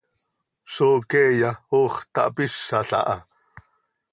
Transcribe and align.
¡Zó 0.73 0.87
queeya 1.09 1.51
hoox 1.69 1.95
tahpizàl 2.13 2.91
ah! 3.13 3.17